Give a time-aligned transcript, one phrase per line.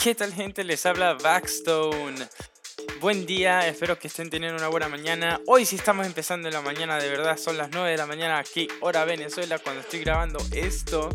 [0.00, 0.62] ¿Qué tal gente?
[0.62, 2.14] Les habla Backstone.
[3.00, 5.40] Buen día, espero que estén teniendo una buena mañana.
[5.48, 8.38] Hoy sí estamos empezando en la mañana, de verdad, son las 9 de la mañana
[8.38, 11.10] aquí, hora Venezuela, cuando estoy grabando esto.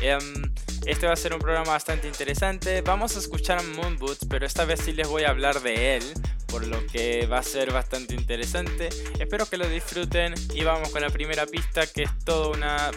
[0.00, 0.52] Em,
[0.84, 2.80] este va a ser un programa bastante interesante.
[2.80, 6.02] Vamos a escuchar a Moonboots, pero esta vez sí les voy a hablar de él,
[6.48, 8.88] por lo que va a ser bastante interesante.
[9.20, 12.90] Espero que lo disfruten y vamos con la primera pista, que es toda una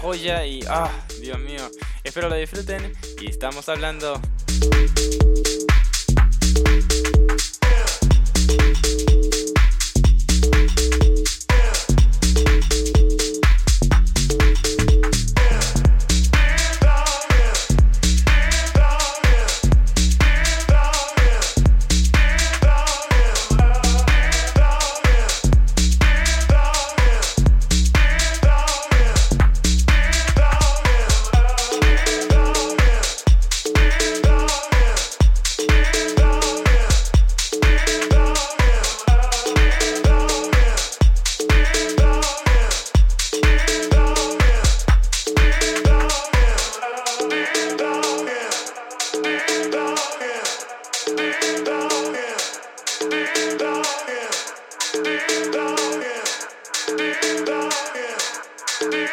[0.00, 0.60] joya y...
[0.66, 0.90] ¡Ah!
[1.20, 1.70] Dios mío.
[2.02, 4.20] Espero lo disfruten y estamos hablando...
[4.62, 4.70] やっ
[7.60, 9.31] た!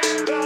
[0.01, 0.38] Bye.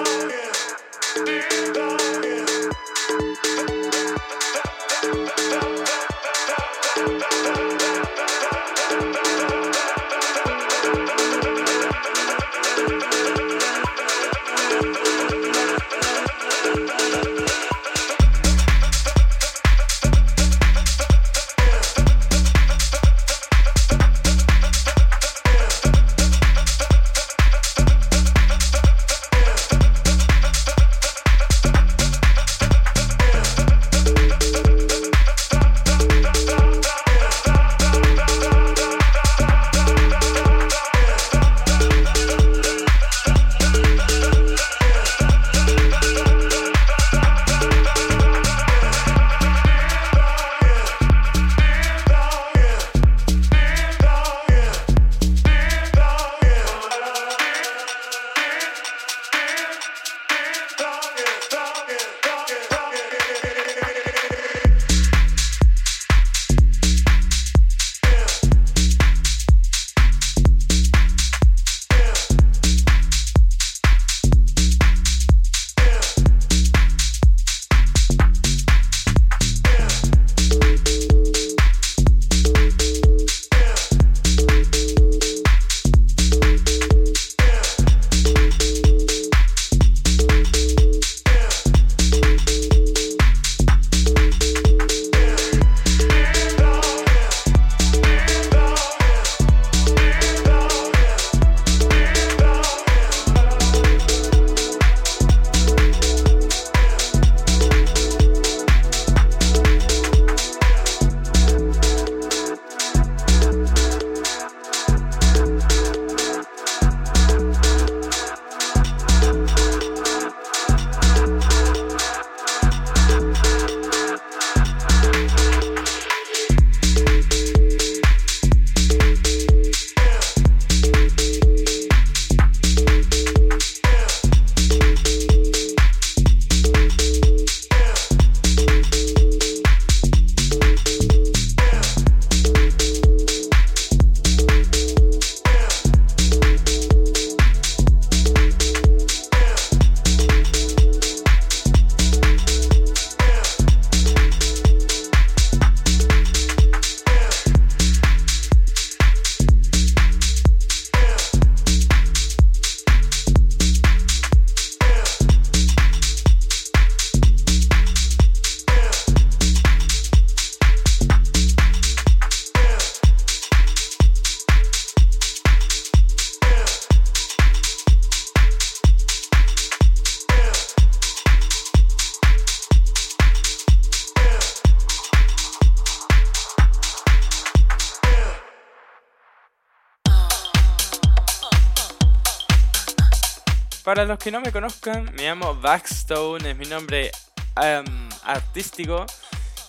[194.04, 197.10] Para los que no me conozcan, me llamo Backstone, es mi nombre
[197.56, 197.86] em,
[198.26, 199.06] artístico.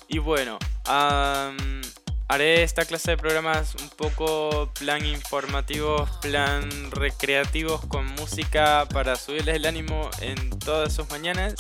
[0.09, 0.59] Y bueno,
[2.27, 9.55] haré esta clase de programas un poco plan informativos, plan recreativos con música para subirles
[9.55, 11.55] el ánimo en todas sus mañanas.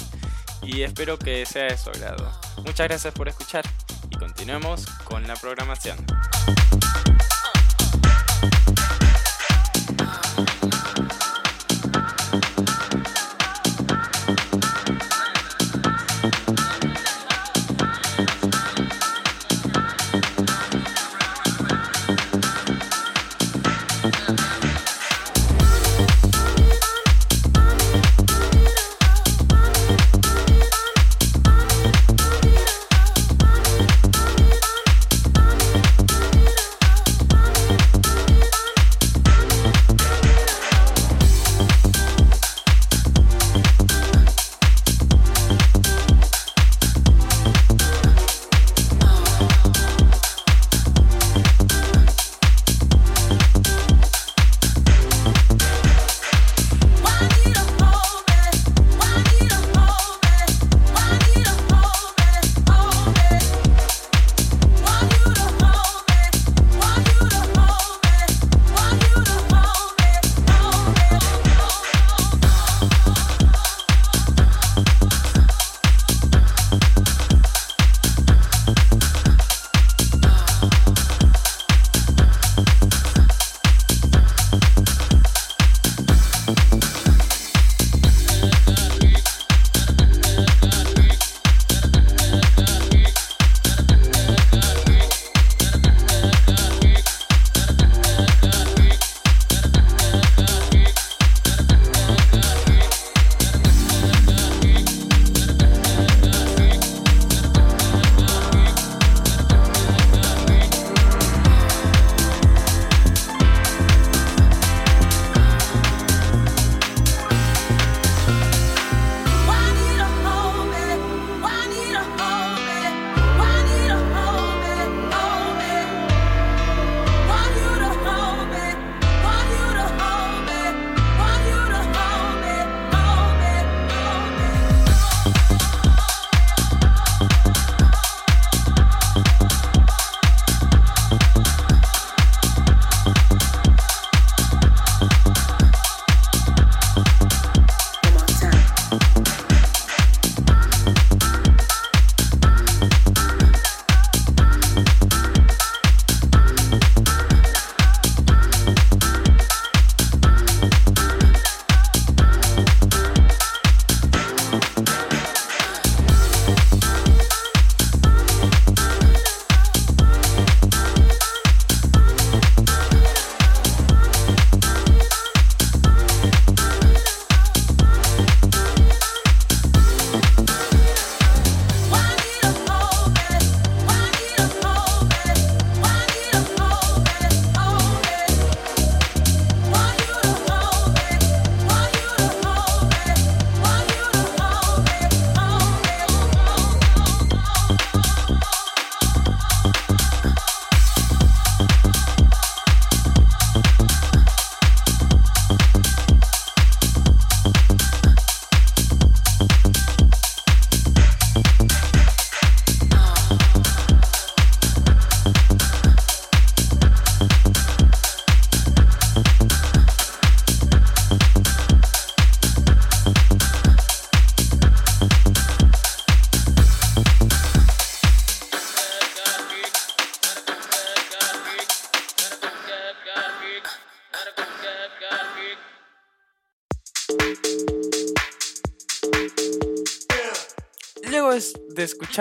[0.60, 2.28] y espero que sea de su agrado.
[2.64, 3.64] Muchas gracias por escuchar
[4.10, 6.04] y continuemos con la programación.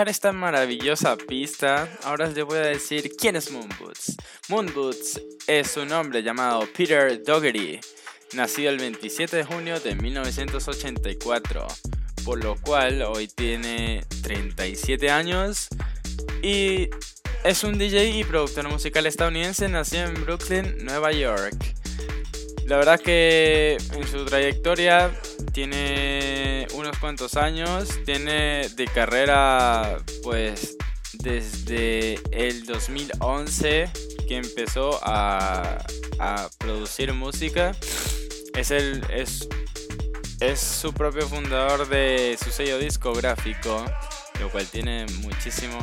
[0.02, 4.16] Esta maravillosa pista, ahora les voy a decir quién es Moonboots.
[4.48, 7.78] Moonboots es un hombre llamado Peter Dougherty,
[8.32, 11.68] nacido el 27 de junio de 1984,
[12.24, 15.68] por lo cual hoy tiene 37 años
[16.42, 16.90] y
[17.44, 21.56] es un DJ y productor musical estadounidense nacido en Brooklyn, Nueva York.
[22.66, 25.12] La verdad que en su trayectoria
[25.54, 30.76] tiene unos cuantos años, tiene de carrera pues
[31.12, 33.88] desde el 2011
[34.26, 35.78] que empezó a,
[36.58, 37.72] producir música.
[38.54, 39.48] Es, el, es,
[40.40, 43.84] es su propio fundador de su sello discográfico,
[44.40, 45.78] lo cual tiene muchísimo.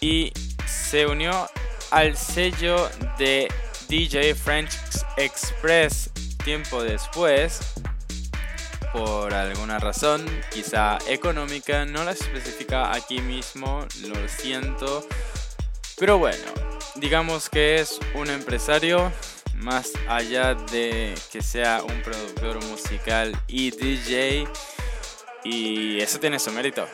[0.00, 0.32] Y
[0.66, 1.46] se unió
[1.90, 3.48] al sello de
[3.88, 4.72] DJ French
[5.18, 6.10] Express
[6.42, 7.60] tiempo después
[8.92, 15.06] por alguna razón, quizá económica, no la especifica aquí mismo, lo siento.
[15.98, 16.44] Pero bueno,
[16.96, 19.12] digamos que es un empresario
[19.54, 24.46] más allá de que sea un productor musical y DJ
[25.44, 26.86] y eso tiene su mérito.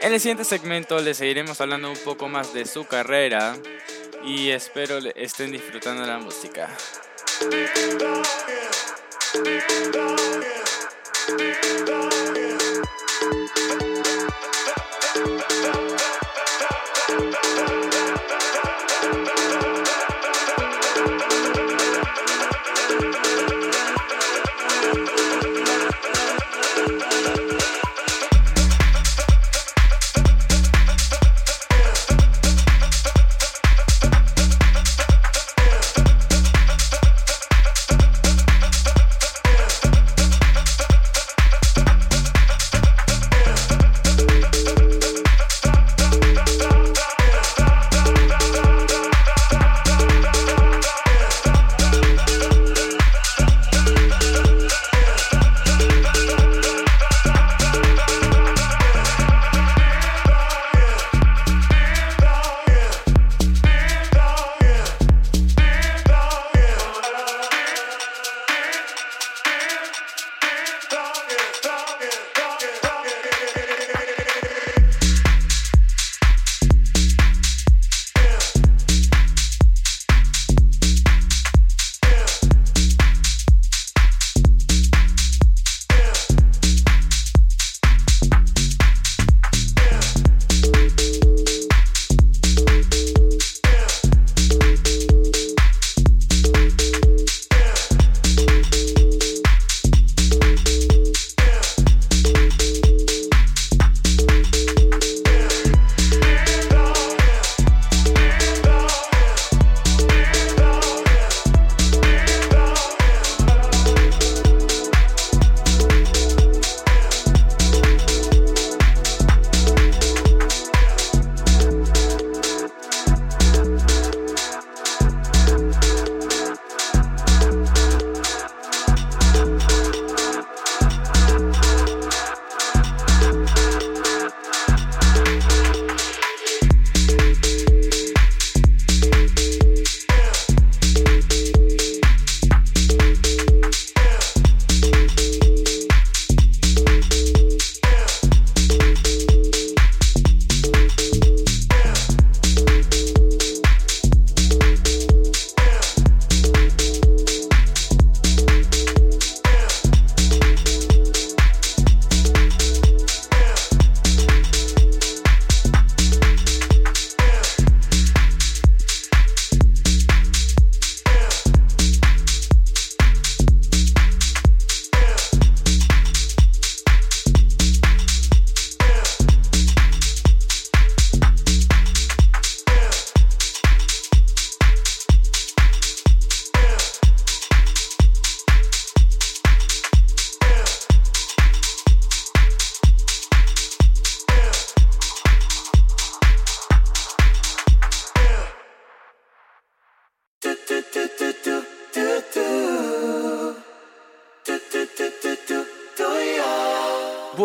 [0.00, 3.56] En el siguiente segmento le seguiremos hablando un poco más de su carrera
[4.24, 6.68] y espero estén disfrutando la música.
[11.26, 11.56] Thank you.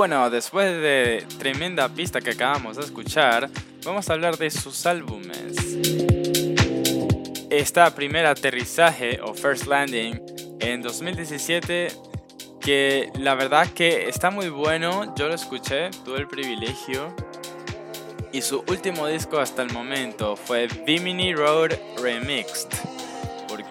[0.01, 3.47] Bueno, después de tremenda pista que acabamos de escuchar,
[3.85, 5.77] vamos a hablar de sus álbumes.
[7.51, 10.19] Esta primera aterrizaje o First Landing
[10.59, 11.89] en 2017
[12.59, 17.15] que la verdad que está muy bueno, yo lo escuché, tuve el privilegio.
[18.31, 22.80] Y su último disco hasta el momento fue Bimini Road Remixed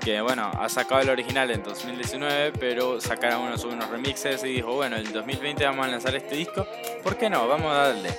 [0.00, 4.74] que bueno, ha sacado el original en 2019, pero sacaron unos, unos remixes y dijo,
[4.74, 6.66] bueno, en 2020 vamos a lanzar este disco,
[7.02, 7.46] ¿por qué no?
[7.46, 8.10] Vamos a darle.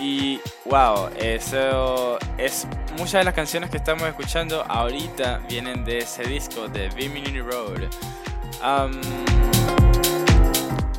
[0.00, 6.22] Y wow, eso es muchas de las canciones que estamos escuchando ahorita vienen de ese
[6.24, 7.82] disco de Bimini Road.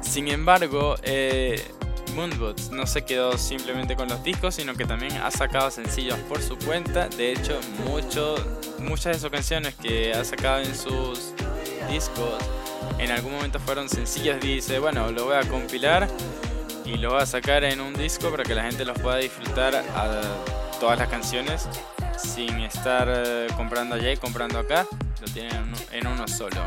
[0.01, 1.63] sin embargo, eh,
[2.15, 6.41] Moonboots no se quedó simplemente con los discos, sino que también ha sacado sencillos por
[6.41, 7.07] su cuenta.
[7.07, 11.33] De hecho, muchas de sus canciones que ha sacado en sus
[11.89, 12.33] discos
[12.99, 14.39] en algún momento fueron sencillos.
[14.39, 16.07] Dice, bueno, lo voy a compilar
[16.85, 19.83] y lo voy a sacar en un disco para que la gente los pueda disfrutar
[20.79, 21.67] todas las canciones
[22.17, 24.85] sin estar eh, comprando allá y comprando acá.
[25.19, 26.61] Lo tienen en uno solo.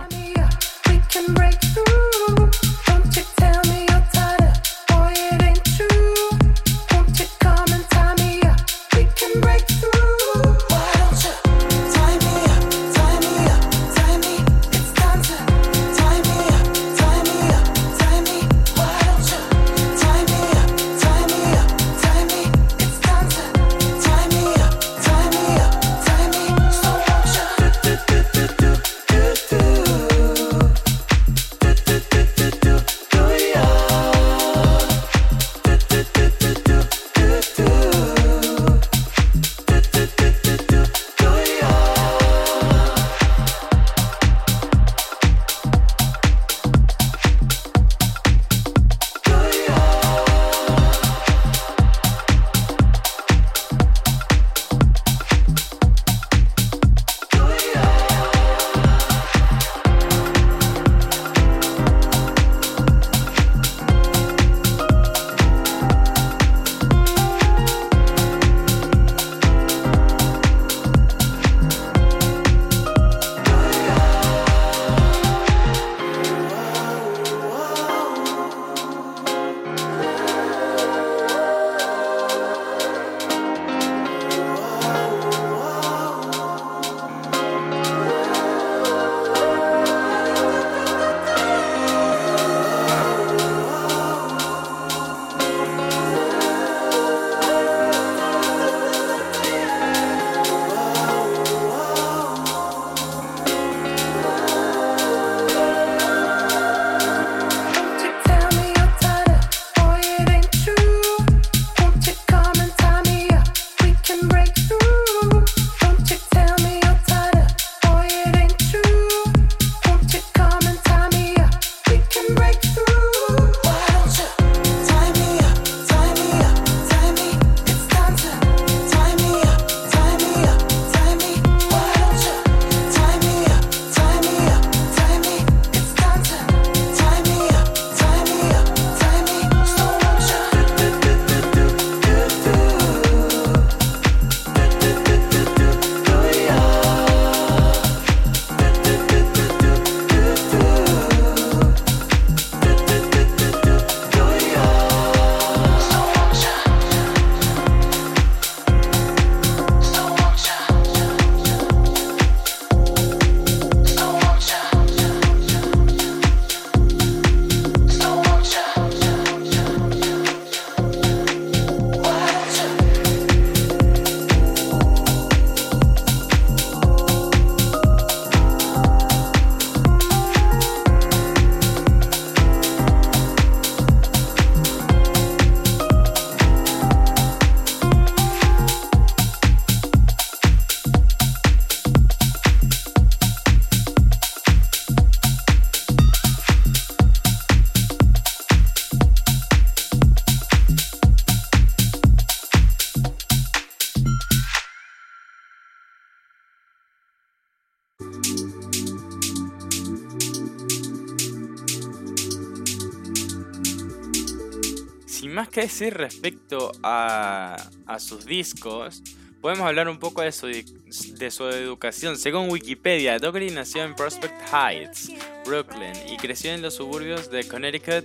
[215.55, 217.57] Que decir respecto a,
[218.01, 219.01] sus discos,
[219.41, 222.19] podemos hablar un poco de su, de su educación.
[222.19, 225.13] Según Wikipedia, Dougherty nació en Prospect Heights,
[225.47, 228.05] Brooklyn, y creció en los suburbios de Connecticut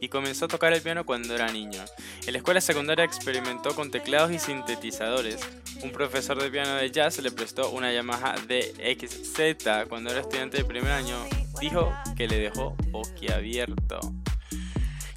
[0.00, 1.80] y comenzó a tocar el piano cuando era niño.
[2.26, 5.40] En la escuela secundaria experimentó con teclados y sintetizadores.
[5.84, 10.64] Un profesor de piano de jazz le prestó una Yamaha DXZ cuando era estudiante de
[10.64, 11.16] primer año.
[11.60, 14.00] Dijo que le dejó boquiabierto.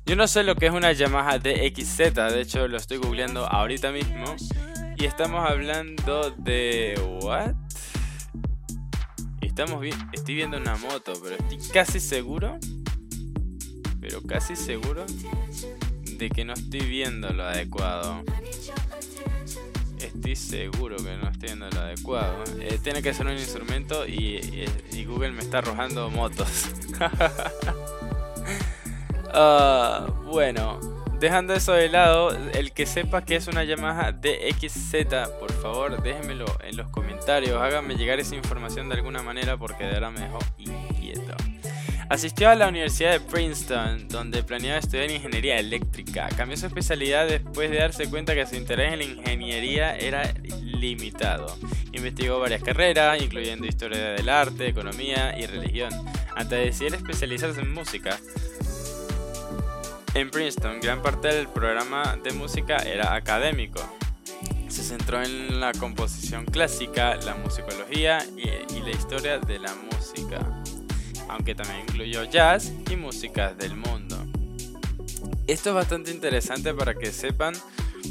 [0.06, 3.92] Yo no sé lo que es una Yamaha DXZ, de hecho lo estoy googleando ahorita
[3.92, 4.36] mismo.
[4.98, 7.00] Y estamos hablando de...
[7.22, 7.54] ¿What?
[9.42, 12.58] Estamos vi estoy viendo una moto, pero estoy casi seguro,
[14.02, 15.06] pero casi seguro
[16.18, 18.24] de que no estoy viendo lo adecuado.
[20.00, 22.44] Estoy seguro que no estoy viendo lo adecuado.
[22.60, 26.70] Eh, tiene que ser un instrumento y, y Google me está arrojando motos.
[29.34, 30.80] Uh, bueno,
[31.20, 34.96] dejando eso de lado, el que sepa que es una Yamaha DXZ,
[35.40, 39.94] por favor déjenmelo en los comentarios, háganme llegar esa información de alguna manera porque de
[39.94, 41.36] verdad me dejó inquieto.
[42.10, 46.30] Asistió a la Universidad de Princeton, donde planeaba estudiar ingeniería eléctrica.
[46.38, 51.58] Cambió su especialidad después de darse cuenta que su interés en la ingeniería era limitado.
[51.92, 55.92] Investigó varias carreras, incluyendo historia del arte, economía y religión,
[56.36, 58.20] antes de decidir especializarse en música.
[60.16, 63.82] En Princeton, gran parte del programa de música era académico.
[64.68, 70.40] Se centró en la composición clásica, la musicología y, la historia de la música,
[71.30, 74.18] aunque también incluyó jazz y músicas del mundo.
[75.48, 77.56] Esto es bastante interesante para que sepan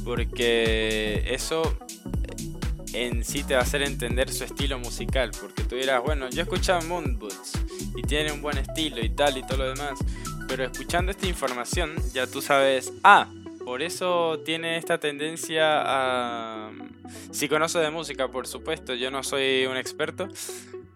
[0.04, 1.62] porque eso
[2.94, 6.40] en sí te va a hacer entender su estilo musical, porque tú dirás, bueno, yo
[6.40, 7.52] he escuchado Moonboots
[7.96, 9.98] y tiene un buen estilo y tal y todo lo demás,
[10.48, 13.28] pero escuchando esta información ya tú sabes, ah,
[13.64, 16.70] por eso tiene esta tendencia a...
[17.30, 20.28] Si conoce de música, por supuesto, yo no soy un experto,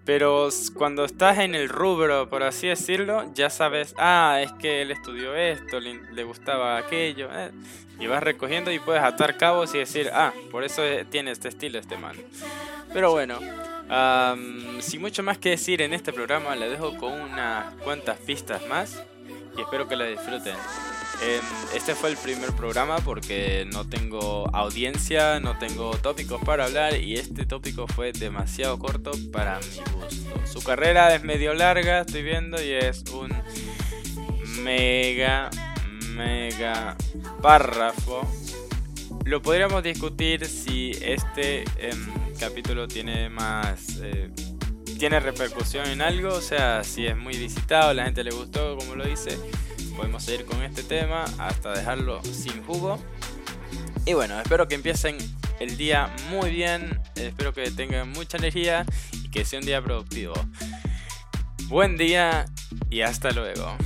[0.04, 4.90] pero cuando estás en el rubro, por así decirlo, ya sabes, ah, es que él
[4.90, 7.50] estudió esto, le, gustaba aquello, eh,
[7.98, 11.78] y vas recogiendo y puedes atar cabos y decir, ah, por eso tiene este estilo
[11.78, 12.16] este man.
[12.92, 13.38] Pero bueno,
[14.80, 19.02] sin mucho más que decir en este programa, le dejo con unas cuantas pistas más
[19.56, 20.56] y espero que la disfruten.
[21.22, 21.40] Em,
[21.74, 27.14] este fue el primer programa porque no tengo audiencia, no tengo tópicos para hablar y
[27.14, 30.46] este tópico fue demasiado corto para mi gusto.
[30.46, 33.32] Su carrera es medio larga, estoy viendo, y es un
[34.62, 35.50] mega,
[36.14, 36.96] mega
[37.40, 38.28] párrafo.
[39.24, 42.06] Lo podríamos discutir si este em,
[42.38, 43.98] capítulo tiene más...
[44.02, 44.30] Eh,
[44.96, 48.94] tiene repercusión en algo, o sea, si es muy visitado, la gente le gustó, como
[48.94, 49.38] lo dice,
[49.96, 52.98] podemos seguir con este tema hasta dejarlo sin jugo.
[54.04, 55.16] Y bueno, espero que empiecen
[55.60, 60.34] el día muy bien, espero que tengan mucha energía y que sea un día productivo.
[61.68, 62.46] Buen día
[62.90, 63.76] y hasta luego.